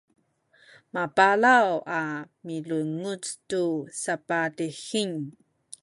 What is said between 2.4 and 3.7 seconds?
milunguc tu